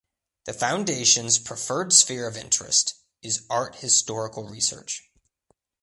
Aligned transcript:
The 0.45 0.53
Foundation's 0.53 1.37
preferred 1.37 1.93
sphere 1.93 2.27
of 2.27 2.35
interest 2.35 2.95
is 3.21 3.45
art 3.51 3.75
historical 3.75 4.47
research. 4.47 5.11